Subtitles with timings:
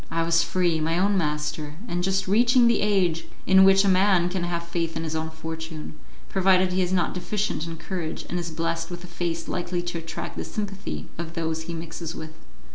[0.09, 4.29] I was free, my own master, and just reaching the age in which a man
[4.29, 5.93] can have faith in his own fortune,
[6.27, 9.99] provided he is not deficient in courage, and is blessed with a face likely to
[9.99, 12.33] attract the sympathy of those he mixes with.